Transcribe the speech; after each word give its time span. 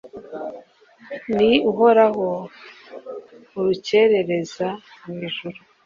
ni 1.35 1.51
uhoraho, 1.71 2.27
urukerereza 3.57 4.67
mu 5.03 5.13
ijuru 5.27 5.59